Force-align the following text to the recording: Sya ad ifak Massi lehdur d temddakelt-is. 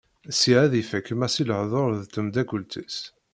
Sya 0.37 0.57
ad 0.63 0.73
ifak 0.81 1.07
Massi 1.19 1.43
lehdur 1.49 1.91
d 2.01 2.03
temddakelt-is. 2.13 2.97